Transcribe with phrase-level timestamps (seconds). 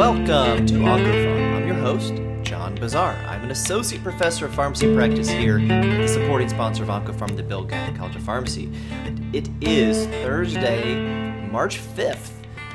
[0.00, 1.56] Welcome to OncoPharm.
[1.56, 3.22] I'm your host, John Bossaer.
[3.28, 7.62] I'm an associate professor of pharmacy practice here, the supporting sponsor of OncoPharm, the Bill
[7.64, 8.72] Gatton College of Pharmacy.
[9.34, 10.94] It is Thursday,
[11.50, 12.30] March 5th.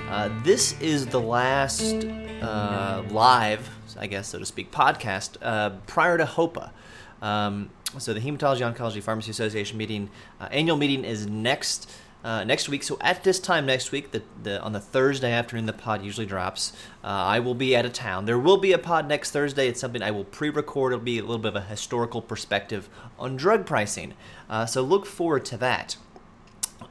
[0.07, 2.05] Uh, this is the last
[2.43, 6.69] uh, live, I guess, so to speak, podcast uh, prior to HOPA.
[7.23, 11.89] Um, so the Hematology Oncology Pharmacy Association meeting, uh, annual meeting is next
[12.25, 12.81] uh, next week.
[12.81, 16.25] So at this time next week, the, the on the Thursday afternoon, the pod usually
[16.25, 16.73] drops.
[17.03, 18.25] Uh, I will be out of town.
[18.25, 19.67] There will be a pod next Thursday.
[19.67, 20.91] It's something I will pre-record.
[20.91, 22.89] It'll be a little bit of a historical perspective
[23.19, 24.15] on drug pricing.
[24.49, 25.97] Uh, so look forward to that.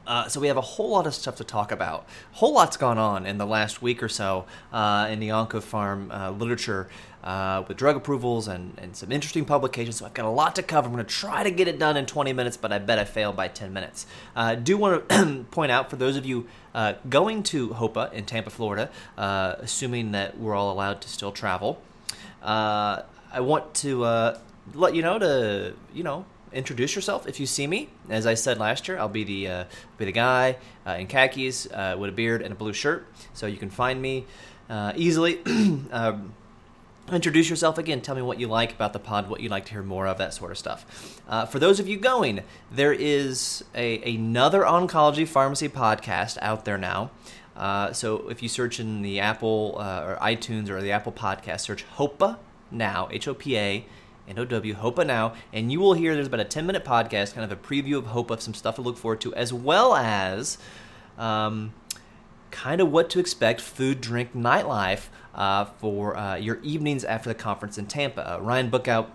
[0.07, 2.07] Uh, so we have a whole lot of stuff to talk about.
[2.33, 6.31] Whole lot's gone on in the last week or so uh, in the OncoPharm uh,
[6.31, 6.89] literature
[7.23, 9.97] uh, with drug approvals and, and some interesting publications.
[9.97, 10.89] So I've got a lot to cover.
[10.89, 13.05] I'm going to try to get it done in 20 minutes, but I bet I
[13.05, 14.07] fail by 10 minutes.
[14.37, 18.27] I do want to point out for those of you uh, going to HOPA in
[18.27, 21.81] Tampa, Florida, uh, assuming that we're all allowed to still travel,
[22.43, 24.37] I want to
[24.75, 27.89] let you know to, you know, introduce yourself if you see me.
[28.09, 29.65] As I said last year, I'll be the uh,
[29.99, 33.47] be the guy uh, in khakis uh, with a beard and a blue shirt, so
[33.47, 34.25] you can find me
[34.71, 35.41] uh, easily.
[35.91, 36.35] um,
[37.13, 38.01] introduce yourself again.
[38.01, 40.17] Tell me what you like about the pod, what you'd like to hear more of,
[40.19, 41.21] that sort of stuff.
[41.29, 46.79] Uh, for those of you going, there is a, another oncology pharmacy podcast out there
[46.79, 47.11] now.
[47.57, 51.85] Uh, so if you search in the Apple or iTunes or the Apple Podcast, search
[51.97, 52.39] HOPA
[52.71, 53.29] now, H
[54.29, 56.85] O P A NOW HOPA Now, and you will hear there's about a 10 minute
[56.85, 59.95] podcast, kind of a preview of HOPA, some stuff to look forward to, as well
[59.95, 60.59] as
[61.19, 61.73] um,
[62.51, 67.35] kind of what to expect food, drink, nightlife uh, for uh, your evenings after the
[67.35, 68.35] conference in Tampa.
[68.35, 69.09] Uh, Ryan Bookout,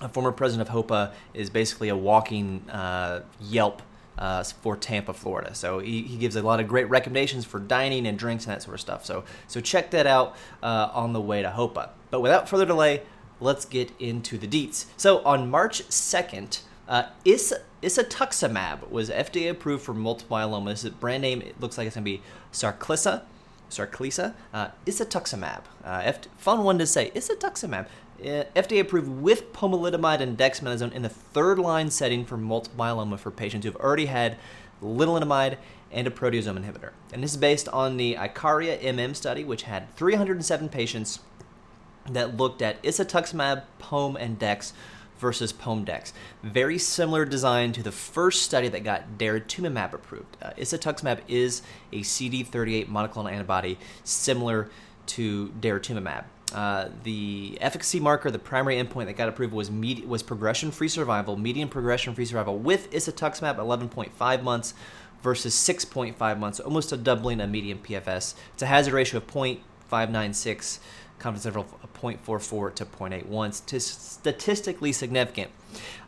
[0.00, 3.82] a former president of HOPA, is basically a walking uh, Yelp.
[4.18, 5.54] Uh, for Tampa, Florida.
[5.54, 8.62] So he, he, gives a lot of great recommendations for dining and drinks and that
[8.62, 9.06] sort of stuff.
[9.06, 11.88] So so check that out uh, on the way to HOPA.
[12.10, 13.02] But without further delay,
[13.42, 14.86] let's get into the deets.
[14.96, 20.70] So on March 2nd, uh, Is- isatuximab was FDA approved for multiple myeloma.
[20.70, 22.22] This brand name it looks like it's going to be
[22.52, 23.22] Sarclisa.
[23.70, 25.62] Sarclisa, uh, isatuximab.
[25.84, 27.10] Uh, F- fun one to say.
[27.14, 27.86] Isatuximab.
[28.20, 33.18] Uh, FDA approved with pomalidomide and dexamethasone in the third line setting for multiple myeloma
[33.18, 34.36] for patients who have already had
[34.82, 35.56] lenalidomide
[35.90, 36.90] and a proteasome inhibitor.
[37.12, 41.20] And this is based on the ICARIA MM study, which had 307 patients
[42.10, 44.72] that looked at isatuximab, POM, and DEX
[45.22, 46.12] versus POM-DEX.
[46.42, 50.36] Very similar design to the first study that got daratumumab approved.
[50.42, 54.68] Uh, isatuximab is a CD38 monoclonal antibody similar
[55.06, 56.24] to daratumumab.
[56.52, 61.36] Uh, the efficacy marker, the primary endpoint that got approved was med- was progression-free survival,
[61.36, 64.74] median progression-free survival with isatuximab 11.5 months
[65.22, 68.34] versus 6.5 months, almost a doubling of median PFS.
[68.54, 70.80] It's a hazard ratio of 0.596
[71.22, 75.50] confidence interval of 0.44 to 0.81, to statistically significant.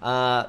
[0.02, 0.47] Uh,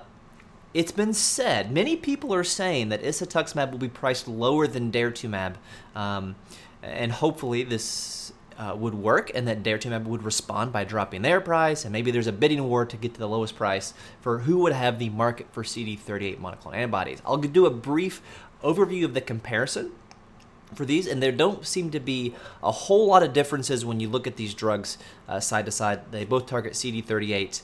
[0.73, 5.55] it's been said, many people are saying that isatuximab will be priced lower than daratumumab,
[5.95, 6.35] um,
[6.83, 11.85] and hopefully this uh, would work, and that daratumumab would respond by dropping their price,
[11.85, 14.73] and maybe there's a bidding war to get to the lowest price for who would
[14.73, 17.21] have the market for CD38 monoclonal antibodies.
[17.25, 18.21] I'll do a brief
[18.63, 19.91] overview of the comparison
[20.75, 24.09] for these, and there don't seem to be a whole lot of differences when you
[24.09, 24.97] look at these drugs
[25.27, 26.11] uh, side to side.
[26.11, 27.61] They both target CD38.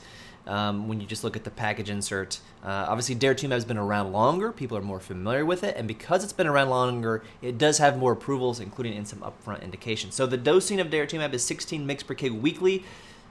[0.48, 4.12] Um, when you just look at the package insert, uh, obviously daratumumab has been around
[4.12, 4.52] longer.
[4.52, 7.98] People are more familiar with it, and because it's been around longer, it does have
[7.98, 10.16] more approvals, including in some upfront indications.
[10.16, 12.84] So the dosing of daratumumab is 16 mg per kg weekly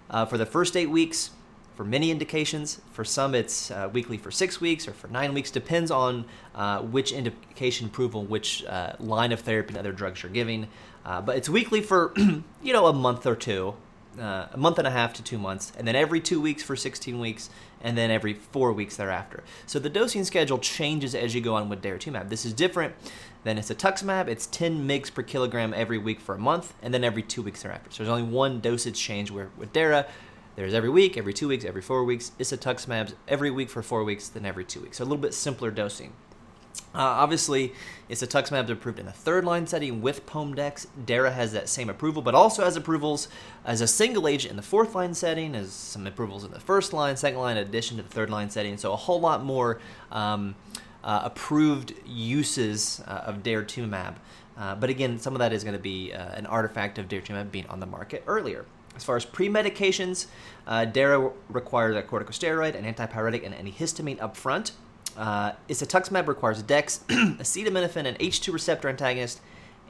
[0.08, 1.30] uh, for the first eight weeks
[1.80, 2.78] for many indications.
[2.92, 5.50] For some, it's uh, weekly for six weeks or for nine weeks.
[5.50, 10.30] Depends on uh, which indication approval, which uh, line of therapy and other drugs you're
[10.30, 10.68] giving.
[11.06, 13.72] Uh, but it's weekly for you know a month or two,
[14.20, 16.76] uh, a month and a half to two months, and then every two weeks for
[16.76, 17.48] 16 weeks,
[17.80, 19.42] and then every four weeks thereafter.
[19.64, 22.28] So the dosing schedule changes as you go on with daratumumab.
[22.28, 22.94] This is different
[23.44, 24.28] than isatuximab.
[24.28, 27.62] It's 10 mg per kilogram every week for a month, and then every two weeks
[27.62, 27.90] thereafter.
[27.90, 30.06] So there's only one dosage change where with Dara
[30.56, 32.32] there's every week, every two weeks, every four weeks.
[32.38, 34.98] Isatuximab's every week for four weeks, then every two weeks.
[34.98, 36.12] So a little bit simpler dosing.
[36.92, 37.72] Uh, obviously,
[38.08, 40.86] isatuximab is approved in the third line setting with POMDEX.
[41.04, 43.28] DARA has that same approval, but also has approvals
[43.64, 46.92] as a single agent in the fourth line setting, as some approvals in the first
[46.92, 48.76] line, second line, in addition to the third line setting.
[48.76, 49.80] So a whole lot more
[50.10, 50.56] um,
[51.04, 54.16] uh, approved uses uh, of daratumumab.
[54.56, 57.50] Uh, but again, some of that is going to be uh, an artifact of daratumumab
[57.52, 58.64] being on the market earlier.
[59.00, 60.26] As far as pre-medications,
[60.66, 64.72] uh, DARA requires a corticosteroid, an antipyretic, and antihistamine up front.
[65.16, 69.40] Uh, isatuximab requires DEX, acetaminophen, an H2 receptor antagonist,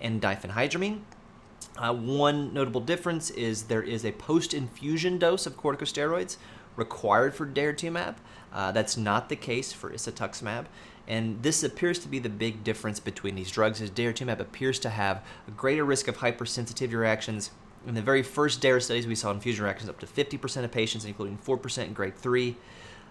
[0.00, 1.00] and diphenhydramine.
[1.76, 6.36] Uh, one notable difference is there is a post-infusion dose of corticosteroids
[6.76, 8.14] required for daratumumab.
[8.52, 10.66] Uh, that's not the case for isatuximab.
[11.08, 14.90] And this appears to be the big difference between these drugs, as daratumumab appears to
[14.90, 17.50] have a greater risk of hypersensitivity reactions.
[17.86, 21.04] In the very first DARA studies, we saw infusion reactions up to 50% of patients,
[21.04, 22.56] including 4% in grade 3.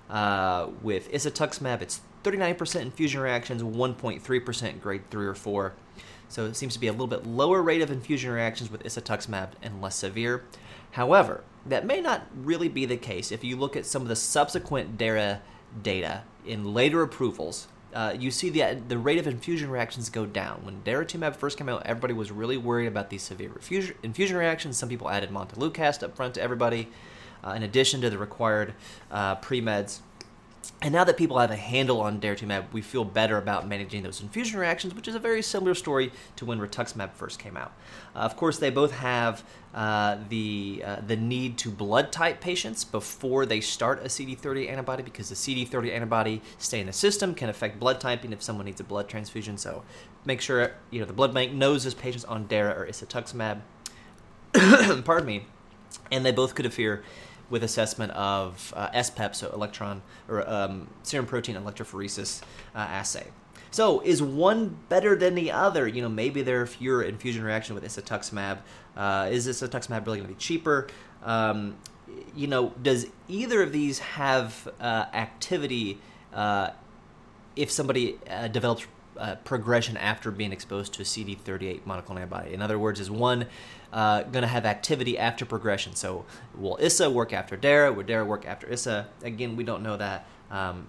[0.10, 5.74] Uh, with isatuximab, it's 39% infusion reactions, 1.3% grade 3 or 4.
[6.27, 9.51] So it seems to be a little bit lower rate of infusion reactions with isatuximab
[9.62, 10.45] and less severe.
[10.92, 14.16] However, that may not really be the case if you look at some of the
[14.16, 15.42] subsequent DARA
[15.81, 17.68] data in later approvals.
[17.94, 20.62] Uh, you see the the rate of infusion reactions go down.
[20.63, 24.77] When daratumumab first came out, everybody was really worried about these severe infusion, infusion reactions.
[24.77, 26.89] Some people added montelukast up front to everybody,
[27.44, 28.74] uh, in addition to the required
[29.09, 30.00] uh, pre meds.
[30.81, 34.21] And now that people have a handle on daratumumab, we feel better about managing those
[34.21, 37.73] infusion reactions, which is a very similar story to when rituximab first came out.
[38.15, 42.85] Uh, of course, they both have uh, the uh, the need to blood type patients
[42.85, 47.50] before they start a CD30 antibody because the CD30 antibody stay in the system can
[47.50, 49.57] affect blood typing if someone needs a blood transfusion.
[49.57, 49.83] So
[50.23, 53.59] make sure you know the blood bank knows this patient's on Dara or isatuximab.
[55.03, 55.45] Pardon me,
[56.09, 57.03] and they both could interfere
[57.50, 62.42] with assessment of uh, SPEP, so electron or um, serum protein electrophoresis
[62.75, 63.28] uh, assay.
[63.72, 65.88] So, is one better than the other?
[65.88, 68.60] You know, maybe there are fewer infusion reaction with isatuximab.
[68.98, 70.88] Uh, is isatuximab really going to be cheaper?
[71.24, 71.78] Um,
[72.36, 76.00] you know, does either of these have uh, activity
[76.34, 76.72] uh,
[77.56, 78.88] if somebody uh, develops
[79.19, 82.54] uh, progression after being exposed to a CD38 monoclonal antibody.
[82.54, 83.45] In other words, is one
[83.92, 85.95] uh, going to have activity after progression?
[85.95, 86.25] So
[86.56, 87.92] will ISA work after DARA?
[87.92, 89.07] Will DARA work after ISA?
[89.21, 90.25] Again, we don't know that.
[90.50, 90.88] Um,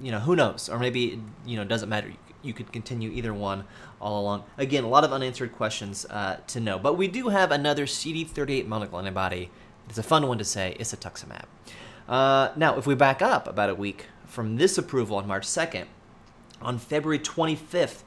[0.00, 0.68] you know, who knows?
[0.68, 2.12] Or maybe you know, doesn't matter.
[2.42, 3.64] You could continue either one
[4.00, 4.44] all along.
[4.56, 6.78] Again, a lot of unanswered questions uh, to know.
[6.78, 9.50] But we do have another CD38 monoclonal antibody.
[9.88, 11.44] It's a fun one to say, isatuximab.
[12.08, 15.86] Uh, now, if we back up about a week from this approval on March 2nd,
[16.60, 18.02] on February 25th,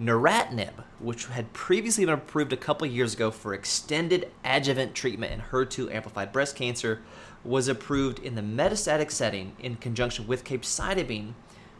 [0.00, 5.40] neratinib, which had previously been approved a couple years ago for extended adjuvant treatment in
[5.40, 7.02] HER2 amplified breast cancer,
[7.44, 11.32] was approved in the metastatic setting in conjunction with capecitabine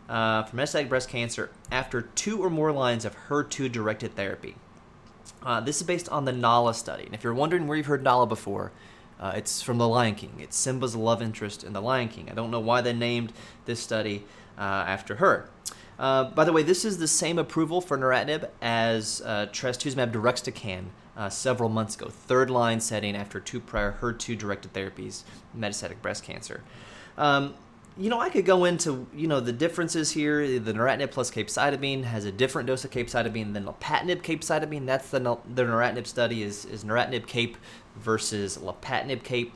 [0.09, 4.57] uh, for metastatic breast cancer after two or more lines of HER2 directed therapy.
[5.43, 7.05] Uh, this is based on the Nala study.
[7.05, 8.73] And if you're wondering where you've heard Nala before,
[9.21, 10.35] uh, it's from The Lion King.
[10.39, 12.29] It's Simba's love interest in The Lion King.
[12.31, 13.33] I don't know why they named
[13.67, 14.25] this study
[14.59, 15.49] uh, after her.
[15.99, 20.87] Uh, by the way, this is the same approval for neratinib as uh, trastuzumab deruxtecan
[21.17, 25.23] uh, several months ago, third line setting after two prior HER2 directed therapies,
[25.57, 26.63] metastatic breast cancer.
[27.19, 27.55] Um,
[27.97, 30.59] you know, I could go into you know the differences here.
[30.59, 34.87] The neratinib plus capecitabine has a different dose of capecitabine than lapatinib capecitabine.
[34.87, 37.59] That's the the neratinib study is is neratinib cape
[37.97, 39.53] versus lapatinib cape.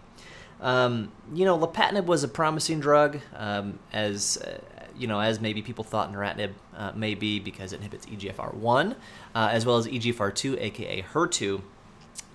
[0.60, 4.58] Um, you know, lapatinib was a promising drug um, as uh,
[4.98, 8.92] you know, as maybe people thought neratinib uh, may be because it inhibits EGFR1
[9.34, 11.62] uh, as well as EGFR2, aka HER2.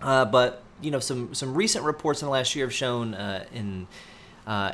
[0.01, 3.45] Uh, but you know, some some recent reports in the last year have shown uh,
[3.53, 3.87] in
[4.47, 4.73] uh,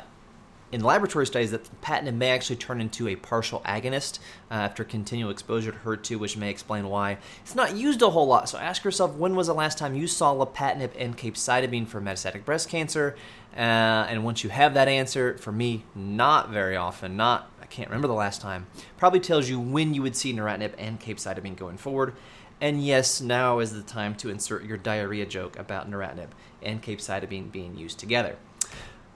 [0.70, 4.18] in laboratory studies that lapatinib may actually turn into a partial agonist
[4.50, 8.26] uh, after continual exposure to HER2, which may explain why it's not used a whole
[8.26, 8.48] lot.
[8.48, 12.44] So ask yourself, when was the last time you saw lapatinib and capecitabine for metastatic
[12.44, 13.16] breast cancer?
[13.56, 17.90] Uh, and once you have that answer, for me, not very often, not I can't
[17.90, 18.66] remember the last time.
[18.96, 22.14] Probably tells you when you would see neratinib and capecitabine going forward.
[22.60, 26.28] And yes, now is the time to insert your diarrhea joke about neratinib
[26.62, 28.36] and capecitabine being used together.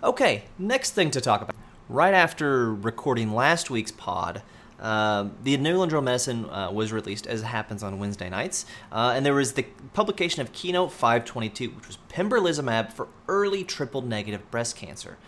[0.04, 1.54] Okay, next thing to talk about.
[1.88, 4.42] Right after recording last week's pod,
[4.80, 9.12] uh, the New England Journal Medicine uh, was released, as happens on Wednesday nights, uh,
[9.14, 14.50] and there was the publication of Keynote 522, which was pembrolizumab for early triple negative
[14.50, 15.18] breast cancer.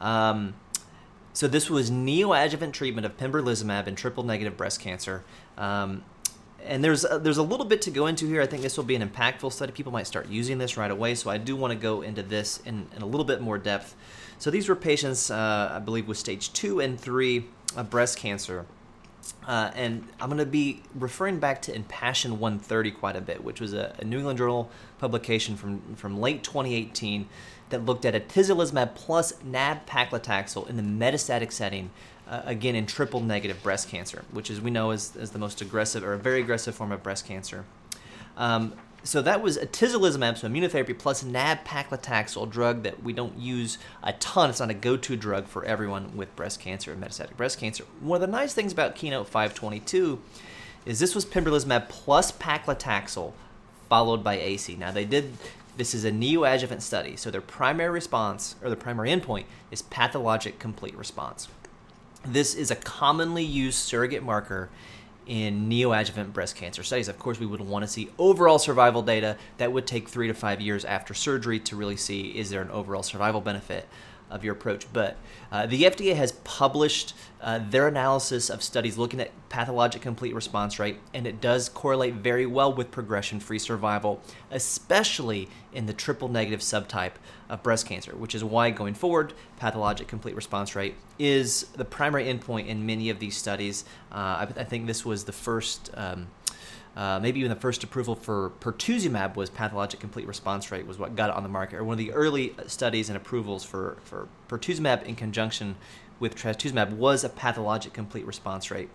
[0.00, 0.54] Um,
[1.32, 5.22] so this was neoadjuvant treatment of pembrolizumab in triple negative breast cancer.
[5.56, 6.02] Um,
[6.66, 8.42] and there's a, there's a little bit to go into here.
[8.42, 9.72] I think this will be an impactful study.
[9.72, 11.14] People might start using this right away.
[11.14, 13.94] So I do want to go into this in, in a little bit more depth.
[14.38, 17.46] So these were patients, uh, I believe, with stage two and three
[17.76, 18.66] of breast cancer.
[19.46, 23.60] Uh, and I'm going to be referring back to Impassion 130 quite a bit, which
[23.60, 27.28] was a, a New England Journal publication from, from late 2018
[27.70, 31.90] that looked at atezolizumab plus nab-paclitaxel in the metastatic setting,
[32.28, 35.60] uh, again in triple negative breast cancer, which as we know is, is the most
[35.60, 37.64] aggressive or a very aggressive form of breast cancer.
[38.36, 44.12] Um, so that was atezolizumab, so immunotherapy plus nab-paclitaxel, drug that we don't use a
[44.14, 44.50] ton.
[44.50, 47.84] It's not a go-to drug for everyone with breast cancer and metastatic breast cancer.
[48.00, 50.20] One of the nice things about Keynote 522
[50.84, 53.32] is this was pembrolizumab plus paclitaxel
[53.88, 54.74] followed by AC.
[54.74, 55.34] Now they did
[55.76, 60.58] this is a neoadjuvant study, so their primary response or the primary endpoint is pathologic
[60.58, 61.48] complete response.
[62.28, 64.68] This is a commonly used surrogate marker
[65.26, 67.08] in neoadjuvant breast cancer studies.
[67.08, 70.34] Of course, we would want to see overall survival data that would take three to
[70.34, 73.88] five years after surgery to really see is there an overall survival benefit
[74.30, 74.86] of your approach.
[74.92, 75.16] But
[75.52, 80.78] uh, the FDA has published uh, their analysis of studies looking at pathologic complete response
[80.78, 86.28] rate, and it does correlate very well with progression free survival, especially in the triple
[86.28, 87.12] negative subtype
[87.48, 92.24] of breast cancer, which is why going forward, pathologic complete response rate is the primary
[92.24, 93.84] endpoint in many of these studies.
[94.10, 95.90] Uh, I, I, think this was the first.
[95.94, 96.28] Um,
[96.96, 101.14] uh, maybe even the first approval for pertuzumab was pathologic complete response rate was what
[101.14, 104.28] got it on the market, or one of the early studies and approvals for, for
[104.48, 105.76] pertuzumab in conjunction
[106.18, 108.88] with trastuzumab was a pathologic complete response rate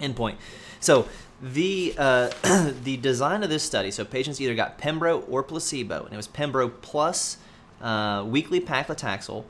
[0.00, 0.36] endpoint.
[0.80, 1.06] So
[1.40, 2.30] the uh,
[2.84, 6.28] the design of this study, so patients either got Pembro or placebo, and it was
[6.28, 7.36] Pembro plus
[7.80, 9.44] uh, weekly paclitaxel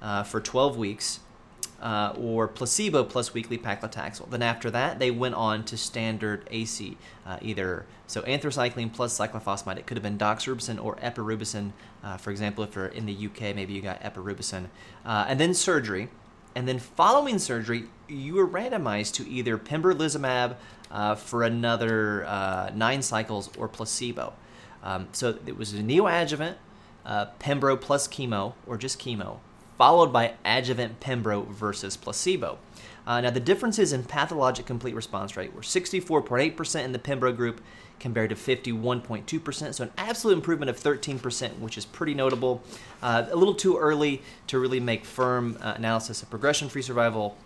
[0.00, 1.20] uh, for 12 weeks,
[1.84, 4.28] uh, or placebo plus weekly paclitaxel.
[4.30, 9.76] Then after that, they went on to standard AC, uh, either so anthracycline plus cyclophosphamide.
[9.76, 11.72] It could have been doxorubicin or epirubicin.
[12.02, 14.68] Uh, for example, if you're in the UK, maybe you got epirubicin,
[15.04, 16.08] uh, and then surgery.
[16.56, 20.56] And then following surgery, you were randomized to either pembrolizumab
[20.90, 24.32] uh, for another uh, nine cycles or placebo.
[24.82, 26.54] Um, so it was a neoadjuvant,
[27.04, 29.40] pembro plus chemo, or just chemo
[29.78, 32.58] followed by adjuvant pembro versus placebo.
[33.06, 37.60] Uh, now, the differences in pathologic complete response rate were 64.8% in the pembro group
[38.00, 42.62] compared to 51.2%, so an absolute improvement of 13%, which is pretty notable.
[43.02, 47.36] Uh, a little too early to really make firm uh, analysis of progression free survival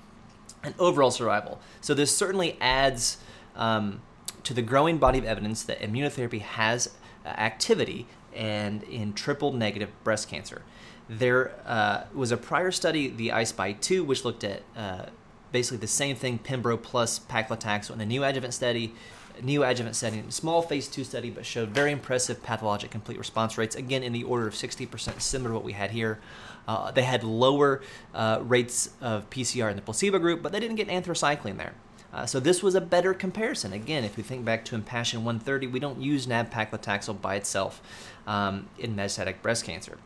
[0.63, 1.61] and overall survival.
[1.81, 3.19] So, this certainly adds
[3.57, 4.01] um,
[4.45, 6.95] to the growing body of evidence that immunotherapy has
[7.25, 10.63] uh, activity and in triple negative breast cancer.
[11.09, 15.07] There uh, was a prior study, the I-SPY 2, which looked at uh,
[15.53, 18.95] basically the same thing, Pembro plus paclitaxel in a neoadjuvant study,
[19.43, 24.03] neoadjuvant setting, small phase 2 study, but showed very impressive pathologic complete response rates, again
[24.03, 26.19] in the order of 60%, similar to what we had here.
[26.67, 27.81] Uh, they had lower
[28.15, 31.73] uh, rates of PCR in the placebo group, but they didn't get anthracycline there.
[32.13, 33.73] Uh, so this was a better comparison.
[33.73, 37.83] Again, if we think back to Impassion 130, we don't use nab-paclitaxel by itself
[38.27, 39.99] um, in metastatic breast cancer.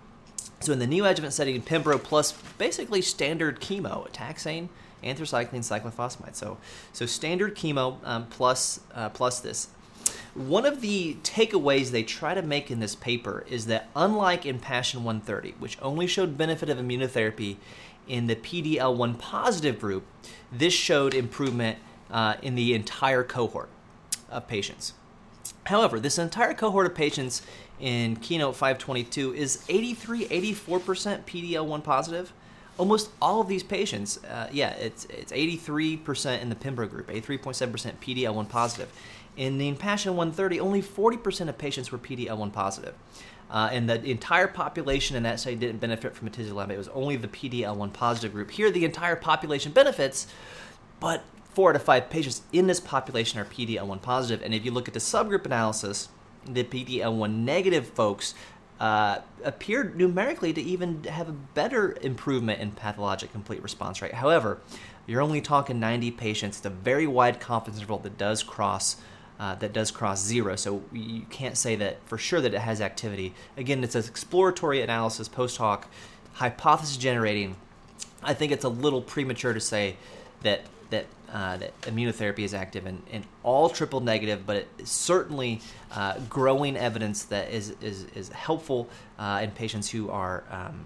[0.63, 4.69] So in the neoadjuvant setting, Pembro plus basically standard chemo, taxane,
[5.03, 6.37] anthracycline, cyclophosphamide.
[6.37, 6.59] So,
[6.93, 9.69] so standard chemo um, plus, uh, plus this.
[10.35, 15.05] One of the takeaways they try to make in this paper is that unlike Impassion
[15.05, 17.57] 130, which only showed benefit of immunotherapy
[18.09, 20.05] in the PD-L1 positive group,
[20.51, 21.79] this showed improvement
[22.11, 23.69] uh, in the entire cohort
[24.31, 24.95] of patients.
[25.65, 27.43] However, this entire cohort of patients
[27.83, 32.33] in Keynote 522 is 83, 84% PD-L1 positive.
[32.79, 37.97] Almost all of these patients, uh, yeah, it's it's 83% in the Pembro group, 83.7%
[38.01, 38.91] PD-L1 positive.
[39.37, 42.95] In the Impassion 130, only 40% of patients were PD-L1 positive.
[43.51, 46.71] Uh, and the entire population in that study didn't benefit from atezolizumab.
[46.71, 48.53] It was only the PD-L1 positive group.
[48.53, 50.27] Here, the entire population benefits,
[51.01, 54.43] but four out of five patients in this population are PD-L1 positive.
[54.43, 56.09] And if you look at the subgroup analysis,
[56.47, 58.35] the PD-L1 negative folks
[58.81, 64.15] uh, appeared numerically to even have a better improvement in pathologic complete response rate.
[64.15, 64.61] However,
[65.07, 66.59] you're only talking 90 patients.
[66.59, 68.97] It's a very wide confidence interval that does cross
[69.41, 70.55] uh, that does cross zero.
[70.55, 73.35] So you can't say that for sure that it has activity.
[73.57, 75.89] Again, it's an exploratory analysis, post hoc,
[76.35, 77.57] hypothesis generating.
[78.23, 79.97] I think it's a little premature to say
[80.43, 80.61] that
[80.93, 85.61] that uh, that immunotherapy is active in, in all triple negative, but certainly
[85.93, 90.85] uh, growing evidence that is is, is helpful uh, in patients who are um,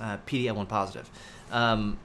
[0.00, 1.08] uh, PD-L1 positive.
[1.50, 1.98] Um,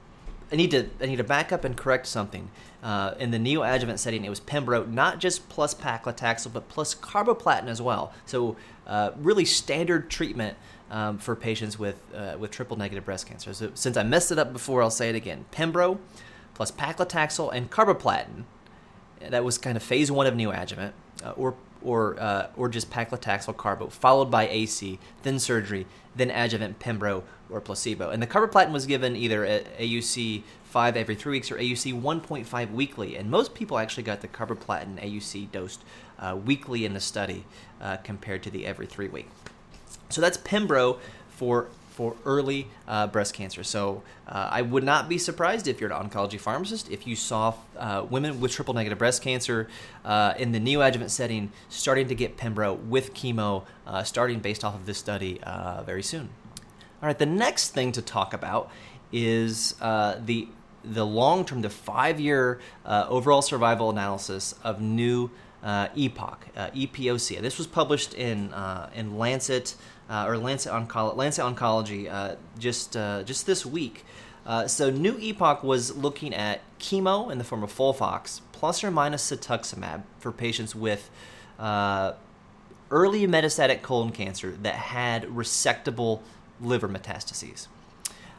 [0.52, 2.50] I need to I need to back up and correct something.
[2.82, 7.66] Uh, in the neoadjuvant setting, it was Pembro, not just plus paclitaxel, but plus carboplatin
[7.66, 8.12] as well.
[8.24, 10.56] So uh, really standard treatment
[10.90, 12.00] um, for patients with
[12.38, 13.54] with triple negative breast cancer.
[13.54, 15.98] So since I messed it up before, I'll say it again: Pembro
[16.58, 18.42] plus paclitaxel and carboplatin.
[19.20, 20.90] That was kind of phase one of neoadjuvant,
[21.24, 25.86] uh, or or uh, or just paclitaxel carbo, followed by AC, then surgery,
[26.16, 28.10] then adjuvant pembro or placebo.
[28.10, 32.72] And the carboplatin was given either at AUC five every three weeks or AUC 1.5
[32.72, 33.16] weekly.
[33.16, 35.82] And most people actually got the carboplatin AUC dosed
[36.18, 37.44] uh, weekly in the study
[37.80, 39.28] uh, compared to the every three week.
[40.08, 40.98] So that's pembro
[41.28, 43.64] for for early uh, breast cancer.
[43.64, 47.54] So uh, I would not be surprised if you're an oncology pharmacist if you saw
[47.76, 49.66] uh, women with triple negative breast cancer
[50.04, 54.76] uh, in the neoadjuvant setting starting to get Pembro with chemo, uh, starting based off
[54.76, 56.28] of this study uh, very soon.
[57.02, 58.70] All right, the next thing to talk about
[59.12, 60.46] is the
[60.84, 67.40] the long term, the five year overall survival analysis of new uh, EPOC, uh, EPOC.
[67.40, 69.74] This was published in uh, in Lancet
[70.08, 74.04] uh, or Lancet, Onco- Lancet Oncology uh, just uh, just this week.
[74.66, 79.30] so new EPOC was looking at chemo in the form of FOLFOX plus or minus
[79.30, 81.10] cetuximab for patients with
[82.90, 86.20] early metastatic colon cancer that had resectable
[86.60, 87.68] liver metastases.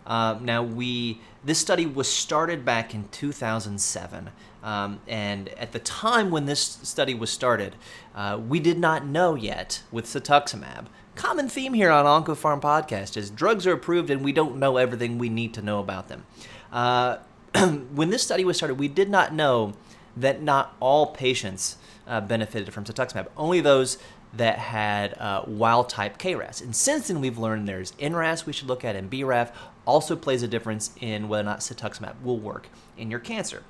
[0.06, 4.32] Uh, now we this study was started back in 2007,
[4.64, 7.76] um, and at the time when this study was started,
[8.14, 10.88] uh, we did not know yet with cetuximab.
[11.20, 15.18] Common theme here on OncoPharm podcast is drugs are approved and we don't know everything
[15.18, 16.26] we need to know about them.
[16.72, 17.18] Uh,
[17.94, 19.74] when this study was started, we did not know
[20.16, 21.76] that not all patients
[22.08, 23.28] uh, benefited from cetuximab.
[23.36, 23.98] Only those
[24.34, 26.62] that had uh, wild type KRAS.
[26.62, 29.52] And since then, we've learned there's NRAS we should look at, and BRAF
[29.86, 33.64] also plays a difference in whether or not cetuximab will work in your cancer.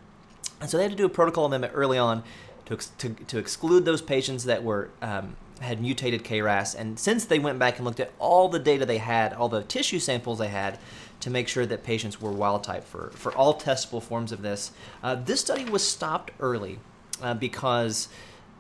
[0.61, 2.23] And so they had to do a protocol amendment early on
[2.69, 6.75] to, to, to exclude those patients that were um, had mutated KRAS.
[6.75, 9.63] And since they went back and looked at all the data they had, all the
[9.63, 10.79] tissue samples they had,
[11.19, 14.71] to make sure that patients were wild type for, for all testable forms of this,
[15.03, 16.79] uh, this study was stopped early
[17.21, 18.07] uh, because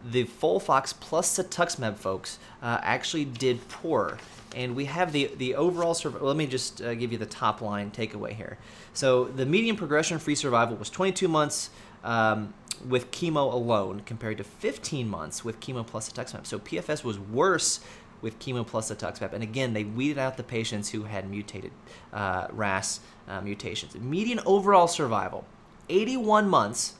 [0.03, 4.17] the FOLFOX plus cetuximab folks uh, actually did poor.
[4.55, 6.27] And we have the, the overall survival.
[6.27, 8.57] Let me just uh, give you the top line takeaway here.
[8.93, 11.69] So the median progression free survival was 22 months
[12.03, 12.53] um,
[12.87, 16.45] with chemo alone compared to 15 months with chemo plus cetuximab.
[16.45, 17.79] So PFS was worse
[18.21, 19.33] with chemo plus cetuximab.
[19.33, 21.71] And again, they weeded out the patients who had mutated
[22.13, 23.95] uh, RAS uh, mutations.
[23.95, 25.45] Median overall survival,
[25.89, 26.95] 81 months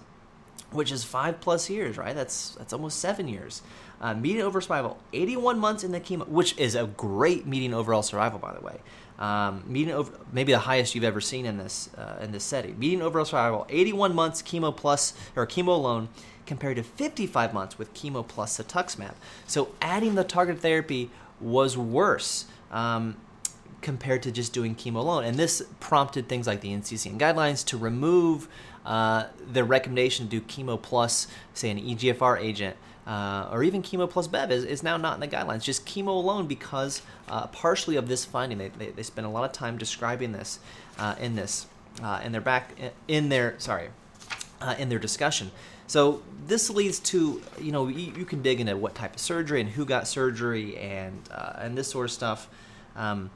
[0.72, 2.16] which is five plus years, right?
[2.16, 3.62] That's that's almost seven years.
[4.02, 8.04] Uh, median overall survival, 81 months in the chemo, which is a great median overall
[8.04, 8.80] survival, by the way.
[9.20, 12.80] Um, median over, maybe the highest you've ever seen in this uh, in this setting.
[12.80, 16.08] Median overall survival, 81 months chemo plus or chemo alone,
[16.46, 19.16] compared to 55 months with chemo plus cetuximab.
[19.46, 22.46] So adding the targeted therapy was worse.
[22.72, 23.18] Um,
[23.82, 25.24] compared to just doing chemo alone.
[25.24, 28.48] And this prompted things like the NCCN guidelines to remove
[28.86, 32.76] uh, the recommendation to do chemo plus, say, an EGFR agent.
[33.10, 35.64] Uh, or even chemo plus Bev is, is now not in the guidelines.
[35.64, 39.44] Just chemo alone because uh, partially of this finding, they, they, they, spend a lot
[39.44, 40.60] of time describing this
[41.00, 41.66] uh, in this
[42.04, 42.70] uh, in their back
[43.08, 43.90] in their sorry
[44.62, 45.50] uh, in their discussion.
[45.88, 49.60] So this leads to you know you, you, can dig into what type of surgery
[49.60, 52.48] and who got surgery and and this sort of stuff.
[52.96, 53.32] Um,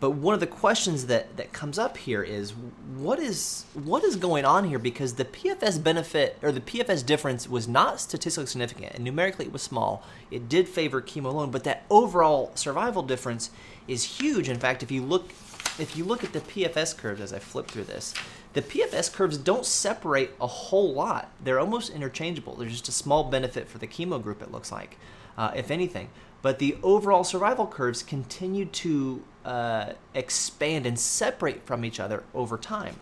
[0.00, 2.52] but one of the questions that, that comes up here is
[2.96, 7.48] what is what is going on here because the PFS benefit or the PFS difference
[7.48, 10.04] was not statistically significant and numerically it was small.
[10.30, 13.50] It did favor chemo alone, but that overall survival difference
[13.88, 14.48] is huge.
[14.48, 15.30] In fact, if you look
[15.78, 18.14] if you look at the PFS curves as I flip through this,
[18.52, 21.30] the PFS curves don't separate a whole lot.
[21.42, 22.56] They're almost interchangeable.
[22.56, 24.96] There's just a small benefit for the chemo group, it looks like,
[25.36, 26.08] uh, if anything.
[26.40, 32.58] But the overall survival curves continue to uh, expand and separate from each other over
[32.58, 32.96] time.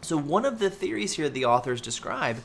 [0.00, 2.38] So, one of the theories here the authors describe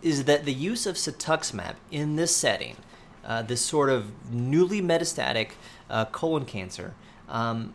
[0.00, 2.76] is that the use of cetuximab in this setting,
[3.22, 5.50] uh, this sort of newly metastatic
[5.90, 6.94] uh, colon cancer,
[7.28, 7.74] um,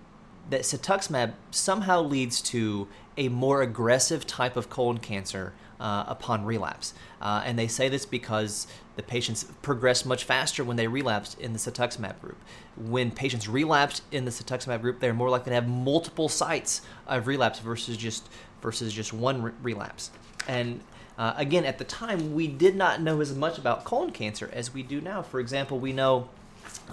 [0.49, 6.93] that cetuximab somehow leads to a more aggressive type of colon cancer uh, upon relapse.
[7.21, 11.53] Uh, and they say this because the patients progress much faster when they relapsed in
[11.53, 12.37] the cetuximab group.
[12.77, 17.27] When patients relapsed in the cetuximab group, they're more likely to have multiple sites of
[17.27, 18.29] relapse versus just
[18.61, 20.11] versus just one re- relapse.
[20.47, 20.81] And
[21.17, 24.73] uh, again, at the time, we did not know as much about colon cancer as
[24.73, 25.21] we do now.
[25.21, 26.29] For example, we know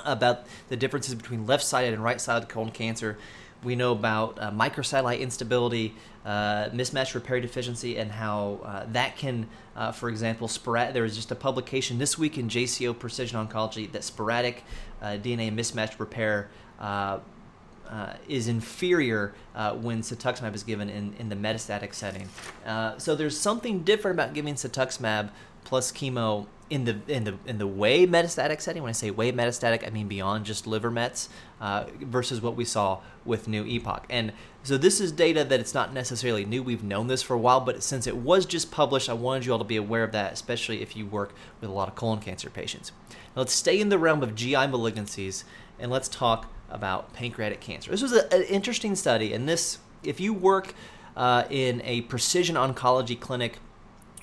[0.04, 3.18] about the differences between left-sided and right-sided colon cancer
[3.64, 5.94] we know about uh, microsatellite instability,
[6.24, 10.94] uh, mismatch repair deficiency, and how uh, that can, uh, for example, sporadic.
[10.94, 14.64] There was just a publication this week in JCO Precision Oncology that sporadic
[15.00, 16.48] uh, DNA mismatch repair.
[16.80, 17.20] Uh,
[18.26, 19.34] is inferior
[19.82, 22.26] when cetuximab is given in, in the metastatic setting.
[22.96, 25.28] so there's something different about giving cetuximab
[25.64, 28.82] plus chemo in the in the in the way metastatic setting.
[28.82, 31.28] When I say way metastatic, I mean beyond just liver mets,
[31.60, 34.04] uh, versus what we saw with new EPOC.
[34.08, 34.32] And
[34.62, 36.62] so this is data that it's not necessarily new.
[36.62, 39.52] We've known this for a while, but since it was just published, I wanted you
[39.52, 42.20] all to be aware of that, especially if you work with a lot of colon
[42.20, 42.90] cancer patients.
[43.10, 45.44] Now let's stay in the realm of GI malignancies
[45.78, 47.90] and let's talk about pancreatic cancer.
[47.90, 50.74] This was a, an interesting study, and this, if you work
[51.18, 53.58] uh, in a precision oncology clinic,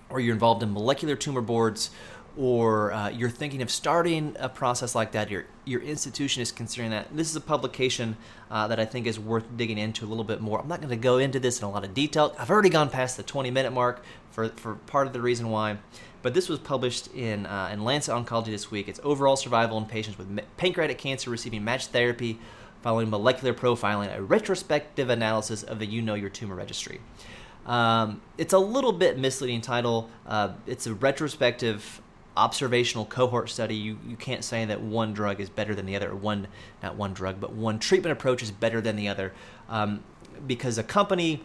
[0.09, 1.91] or you're involved in molecular tumor boards,
[2.39, 6.89] or uh, you're thinking of starting a process like that, your your institution is considering
[6.91, 7.13] that.
[7.15, 8.15] This is a publication
[8.49, 10.61] uh, that I think is worth digging into a little bit more.
[10.61, 12.33] I'm not going to go into this in a lot of detail.
[12.39, 15.79] I've already gone past the 20 minute mark for for part of the reason why.
[16.21, 18.87] But this was published in uh, in Lancet Oncology this week.
[18.87, 22.39] It's overall survival in patients with pancreatic cancer receiving matched therapy
[22.81, 27.01] following molecular profiling, a retrospective analysis of the You Know Your Tumor registry.
[27.65, 30.09] Um, it's a little bit misleading title.
[30.25, 32.01] Uh, it's a retrospective
[32.37, 33.75] observational cohort study.
[33.75, 36.47] You, you can't say that one drug is better than the other, one,
[36.81, 39.33] not one drug, but one treatment approach is better than the other.
[39.67, 40.03] Um,
[40.47, 41.41] because a company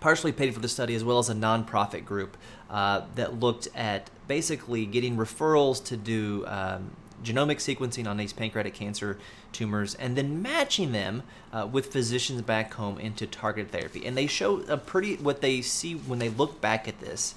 [0.00, 2.36] partially paid for the study as well as a nonprofit group
[2.70, 6.90] uh, that looked at basically getting referrals to do um,
[7.22, 9.18] genomic sequencing on these pancreatic cancer
[9.52, 14.04] tumors and then matching them uh, with physicians back home into targeted therapy.
[14.04, 17.34] And they show a pretty, what they see when they look back at this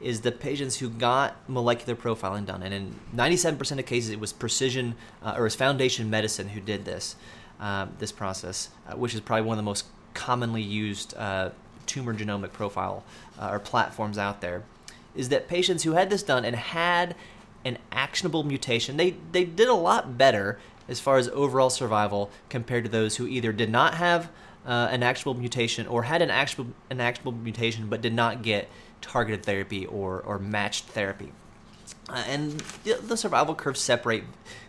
[0.00, 2.62] is the patients who got molecular profiling done.
[2.62, 6.60] And in 97% of cases, it was precision uh, or it was Foundation Medicine who
[6.60, 7.16] did this,
[7.60, 11.50] uh, this process, uh, which is probably one of the most commonly used uh,
[11.86, 13.02] tumor genomic profile
[13.38, 14.62] uh, or platforms out there.
[15.16, 17.16] Is that patients who had this done and had
[17.64, 20.58] an actionable mutation, they, they did a lot better
[20.88, 24.30] as far as overall survival compared to those who either did not have
[24.66, 28.68] uh, an actionable mutation or had an actionable, an actionable mutation but did not get
[29.00, 31.32] targeted therapy or, or matched therapy.
[32.08, 32.52] Uh, and
[32.84, 34.24] the, the, survival curves separate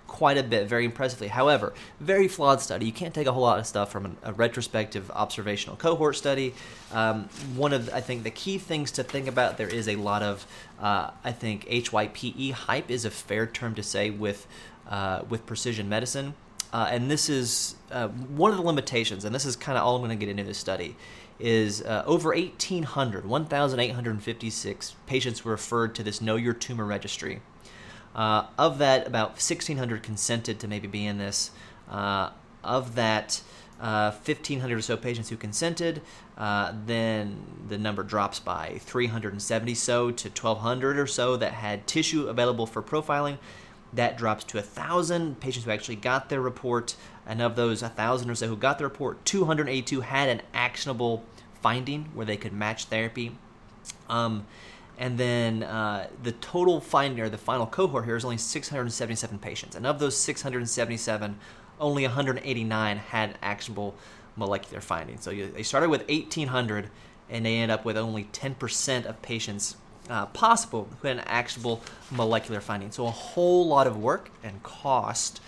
[0.07, 1.27] quite a bit, very impressively.
[1.27, 2.85] However, very flawed study.
[2.85, 6.53] You can't take a whole lot of stuff from a, a retrospective observational cohort study.
[6.91, 10.21] Um, one of, I think, the key things to think about there is a lot
[10.21, 10.45] of,
[10.79, 14.45] uh, I think, HYPE hype is a fair term to say with,
[14.89, 16.33] uh, with precision medicine.
[16.71, 19.95] Uh, and this is uh, one of the limitations, and this is kind of all
[19.95, 20.95] I'm going to get into this study,
[21.39, 27.41] is uh, over 1,800, 1,856 patients were referred to this Know Your Tumor registry.
[28.15, 31.51] Uh, of that, about 1,600 consented to maybe be in this.
[31.89, 32.31] Uh,
[32.63, 33.41] of that,
[33.79, 36.01] 1,500 uh, or so patients who consented,
[36.37, 42.27] uh, then the number drops by 370 so to 1,200 or so that had tissue
[42.27, 43.37] available for profiling.
[43.93, 46.95] That drops to 1,000 patients who actually got their report,
[47.29, 51.23] and of those 1,000 or so who got the report, 282 had an actionable
[51.61, 53.37] finding where they could match therapy.
[54.09, 54.47] Um,
[54.97, 59.75] and then uh, the total finding, or the final cohort here, is only 677 patients.
[59.75, 61.37] And of those 677,
[61.79, 63.93] only 189 had actionable
[64.35, 65.23] molecular findings.
[65.23, 66.89] So you, they started with 1,800,
[67.29, 69.77] and they end up with only 10% of patients
[70.09, 72.89] uh, possible who had an actionable molecular finding.
[72.89, 75.39] So a whole lot of work and cost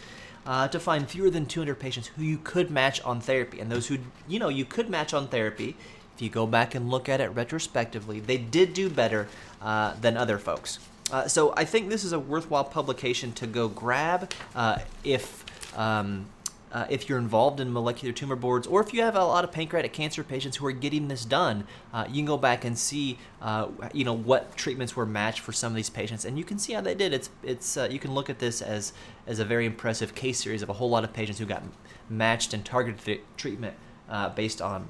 [0.45, 3.59] uh, to find fewer than 200 patients who you could match on therapy.
[3.59, 5.75] And those who, you know, you could match on therapy
[6.15, 9.27] if you go back and look at it retrospectively, they did do better
[9.61, 10.79] uh, than other folks.
[11.11, 15.45] Uh, so I think this is a worthwhile publication to go grab uh, if.
[15.77, 16.27] Um,
[16.71, 19.51] uh, if you're involved in molecular tumor boards, or if you have a lot of
[19.51, 23.17] pancreatic cancer patients who are getting this done, uh, you can go back and see,
[23.41, 26.57] uh, you know, what treatments were matched for some of these patients, and you can
[26.57, 27.13] see how they did.
[27.13, 28.93] It's it's uh, you can look at this as
[29.27, 31.63] as a very impressive case series of a whole lot of patients who got
[32.09, 33.75] matched and targeted treatment
[34.09, 34.87] uh, based on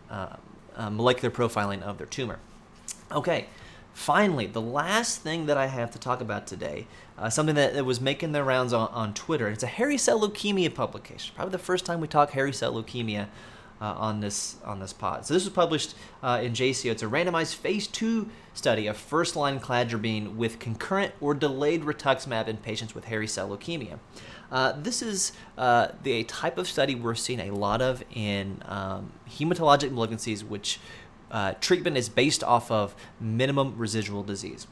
[0.78, 2.40] molecular profiling of their tumor.
[3.12, 3.48] Okay,
[3.94, 7.86] finally, the last thing that I have to talk about today, uh, something that, that,
[7.86, 9.48] was making the rounds on, on Twitter.
[9.50, 11.34] It's a hairy cell leukemia publication.
[11.36, 13.28] Probably the first time we talk hairy cell leukemia
[13.82, 15.26] uh, on this on this pod.
[15.26, 16.92] So this was published uh, in JCO.
[16.92, 22.58] It's a randomized phase two study of first-line cladribine with concurrent or delayed rituximab in
[22.58, 23.98] patients with hairy cell leukemia.
[24.52, 29.12] Uh, this is uh, the type of study we're seeing a lot of in um,
[29.30, 30.80] hematologic malignancies, which
[31.32, 34.68] uh, treatment is based off of minimum residual disease.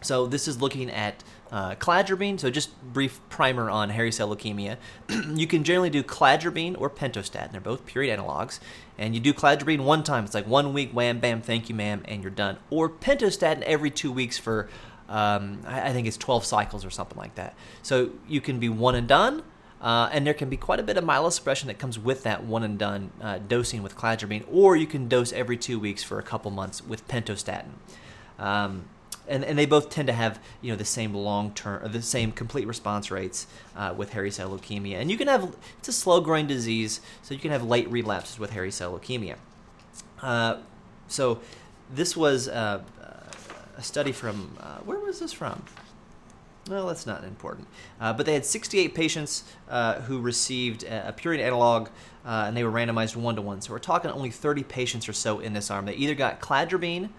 [0.00, 2.40] So this is looking at uh, cladribine.
[2.40, 4.76] So just brief primer on hairy cell leukemia.
[5.34, 7.52] you can generally do cladribine or pentostatin.
[7.52, 8.60] They're both purine analogs.
[8.98, 10.24] And you do cladribine one time.
[10.24, 12.58] It's like one week, wham, bam, thank you, ma'am, and you're done.
[12.70, 14.68] Or pentostatin every two weeks for,
[15.08, 17.54] um, I think it's 12 cycles or something like that.
[17.82, 19.42] So you can be one and done.
[19.84, 22.62] Uh, and there can be quite a bit of myelosuppression that comes with that one
[22.62, 26.22] and done uh, dosing with cladribine, or you can dose every two weeks for a
[26.22, 27.68] couple months with pentostatin.
[28.38, 28.86] Um,
[29.28, 32.32] and, and they both tend to have you know the same long term the same
[32.32, 34.94] complete response rates uh, with hairy cell leukemia.
[34.94, 38.38] And you can have it's a slow growing disease so you can have late relapses
[38.38, 39.36] with hairy cell leukemia.
[40.22, 40.60] Uh,
[41.08, 41.40] so
[41.94, 42.82] this was uh,
[43.76, 45.62] a study from uh, where was this from
[46.68, 47.68] well, that's not important.
[48.00, 51.88] Uh, but they had 68 patients uh, who received a, a purine analog,
[52.24, 53.60] uh, and they were randomized one to one.
[53.60, 55.84] So we're talking only 30 patients or so in this arm.
[55.84, 57.10] They either got cladribine,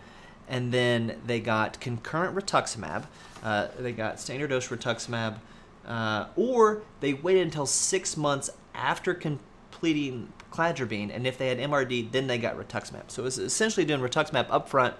[0.47, 3.05] and then they got concurrent rituximab.
[3.43, 5.37] Uh, they got standard dose rituximab,
[5.85, 12.11] uh, or they waited until six months after completing cladribine, and if they had MRD,
[12.11, 13.11] then they got rituximab.
[13.11, 14.95] So it was essentially doing rituximab upfront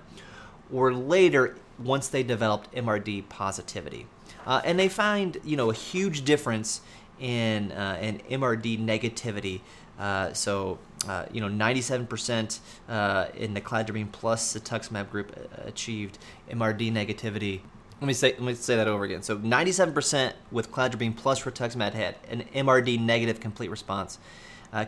[0.71, 4.07] or later once they developed MRD positivity.
[4.45, 6.81] Uh, and they find, you know, a huge difference
[7.19, 9.61] in, uh, in MRD negativity.
[9.99, 10.77] Uh, so,
[11.07, 16.17] uh, you know, 97% uh, in the cladribine plus cetuximab group uh, achieved
[16.49, 17.61] MRD negativity.
[18.01, 19.23] Let me say let me say that over again.
[19.23, 24.19] So, 97% with cladribine plus rituximab had an MRD negative complete response,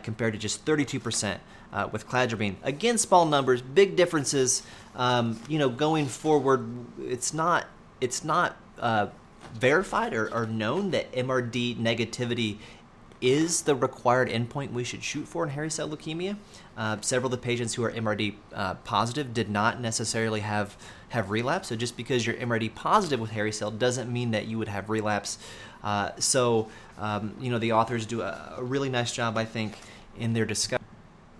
[0.02, 1.38] compared to just 32%
[1.90, 2.56] with cladribine.
[2.62, 4.62] Again, small numbers, big differences.
[4.94, 6.68] Um, you know, going forward,
[7.00, 7.66] it's not
[8.02, 8.58] it's not
[9.52, 12.58] verified or, or known that MRD negativity
[13.20, 16.36] is the required endpoint we should shoot for in hairy cell leukemia.
[16.76, 20.76] Uh, several of the patients who are MRD uh, positive did not necessarily have
[21.10, 21.68] have relapse.
[21.68, 24.90] So just because you're MRD positive with hairy cell doesn't mean that you would have
[24.90, 25.38] relapse.
[25.82, 29.78] Uh, so um, you know the authors do a, a, really nice job, I think,
[30.18, 30.77] in their discussion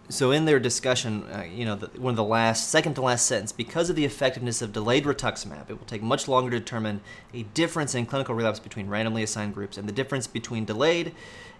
[0.08, 3.26] so in their discussion, uh, you know, the, one of the last, second to last
[3.26, 7.00] sentence, because of the effectiveness of delayed rituximab, it will take much longer to determine
[7.34, 11.14] a difference in clinical relapse between randomly assigned groups, and the difference between delayed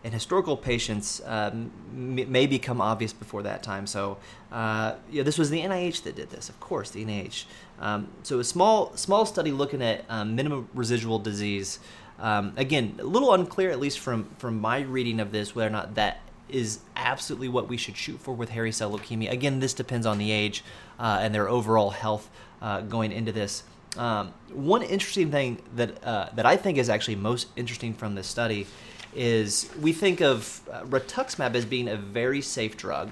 [0.05, 3.87] and historical patients m- may become obvious before that time.
[3.87, 4.19] So,
[4.53, 7.45] uh, yeah, this was the NIH that did this, of course, the NIH.
[7.81, 11.81] Um, so a small, small study looking at um, minimum residual disease.
[12.19, 15.71] Um, again, a little unclear, at least from from my reading of this, whether or
[15.71, 19.31] not that is absolutely what we should shoot for with hairy cell leukemia.
[19.31, 20.65] Again, this depends on the age
[20.99, 22.29] uh, and their overall health
[22.61, 23.63] uh, going into this.
[23.97, 28.27] Um, one interesting thing that uh, that I think is actually most interesting from this
[28.27, 28.67] study
[29.15, 33.11] is we think of uh, rituximab as being a very safe drug,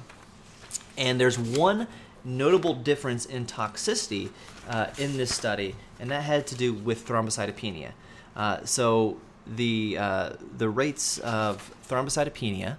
[0.97, 1.89] and there's one
[2.25, 4.31] notable difference in toxicity
[4.69, 7.93] uh, in this study, and that had to do with thrombocytopenia.
[8.37, 9.97] Uh, so the
[10.59, 12.77] the rates of thrombocytopenia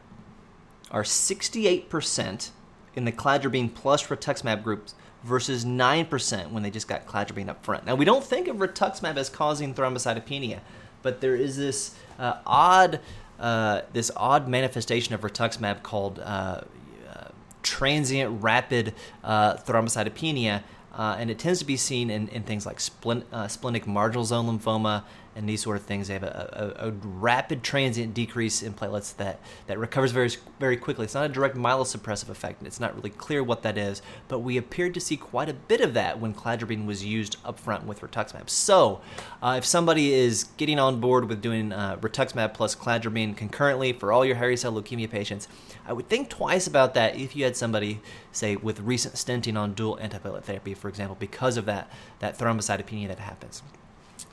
[0.92, 2.50] are 68%
[2.96, 7.86] in the cladribine plus rituximab groups versus 9% when they just got cladribine up front.
[7.86, 10.60] Now, we don't think of rituximab as causing thrombocytopenia,
[11.02, 13.00] but there is this uh, odd
[13.40, 16.62] uh, this odd manifestation of rituximab called uh,
[17.08, 17.28] uh
[17.62, 20.64] transient rapid uh, thrombocytopenia,
[20.96, 25.04] uh, and it tends to be seen in, in things like splenic marginal zone lymphoma
[25.38, 26.08] and these sort of things.
[26.08, 30.76] They have a, a, a, rapid transient decrease in platelets that, that recovers very very
[30.76, 31.06] quickly.
[31.06, 34.40] It's not a direct myelosuppressive effect, and it's not really clear what that is, but
[34.40, 38.02] we appeared to see quite a bit of that when cladribine was used upfront with
[38.02, 38.50] rituximab.
[38.50, 39.02] So,
[39.42, 44.12] uh, if somebody is getting on board with doing uh, rituximab plus cladribine concurrently for
[44.12, 45.48] all your hairy cell leukemia patients,
[45.86, 49.74] I would think twice about that if you had somebody, say, with recent stenting on
[49.74, 53.62] dual antiplatelet therapy, for example, because of that, that thrombocytopenia that happens.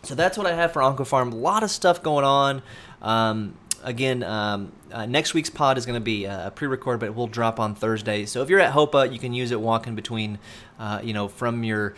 [0.04, 1.32] So that's what I have for OncoPharm.
[1.32, 2.62] A lot of stuff going on.
[3.02, 7.14] Um, again, um, uh, next week's pod is going to be a pre-record, but it
[7.14, 8.26] will drop on Thursday.
[8.26, 10.38] So if you're at HOPA, you can use it walking between,
[10.78, 11.94] uh, you know, from your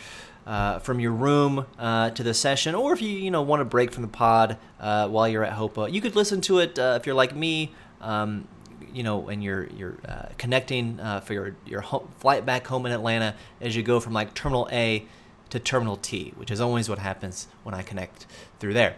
[0.47, 3.64] uh, from your room uh, to the session, or if you you know want to
[3.64, 6.97] break from the pod uh, while you're at HOPA, you could listen to it uh,
[7.01, 7.73] if you're like me.
[8.01, 8.47] Um,
[8.92, 9.97] you know, and you're you're
[10.38, 11.83] connecting for your your
[12.19, 15.05] flight back home in Atlanta as you go from like Terminal A
[15.51, 18.27] to terminal T, which is always what happens when I connect
[18.59, 18.97] through there.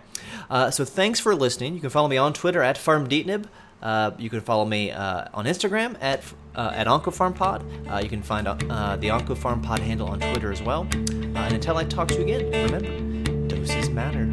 [0.48, 1.74] Uh, so thanks for listening.
[1.74, 3.46] You can follow me on Twitter at PharmDeetnib.
[3.82, 6.24] Uh, you can follow me uh, on Instagram at
[6.56, 7.90] uh, at OncoPharmPod.
[7.90, 10.80] Uh, you can find uh, the OncoPharmPod handle on Twitter as well.
[10.80, 14.26] Uh, and until I talk to you again, remember, doses matter.